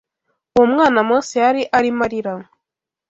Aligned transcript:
Uwo 0.55 0.65
mwana 0.73 0.99
Mose 1.07 1.33
yari 1.43 1.61
arimo 1.77 2.01
arira 2.07 2.33